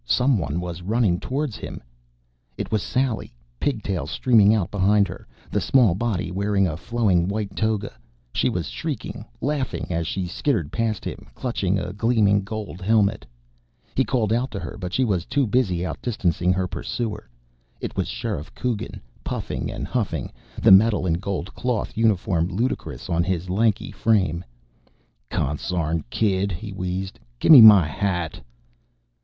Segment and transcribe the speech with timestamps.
[0.03, 1.79] Someone was running towards him.
[2.57, 7.55] It was Sally, pigtails streaming out behind her, the small body wearing a flowing white
[7.55, 7.93] toga.
[8.33, 13.27] She was shrieking, laughing as she skittered past him, clutching a gleaming gold helmet.
[13.93, 17.29] He called out to her, but she was too busy outdistancing her pursuer.
[17.79, 23.23] It was Sheriff Coogan, puffing and huffing, the metal and gold cloth uniform ludicrous on
[23.23, 24.43] his lanky frame.
[25.29, 27.19] "Consarn kid!" he wheezed.
[27.37, 28.41] "Gimme my hat!"